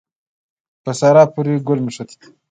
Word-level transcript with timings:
په 0.83 0.91
سارا 0.99 1.23
پورې 1.33 1.53
ګل 1.67 1.79
مښتی 1.85 2.15
دی. 2.19 2.27